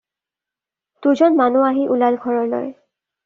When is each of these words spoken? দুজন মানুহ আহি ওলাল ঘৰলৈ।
দুজন 1.05 1.37
মানুহ 1.41 1.67
আহি 1.69 1.83
ওলাল 1.97 2.15
ঘৰলৈ। 2.25 2.67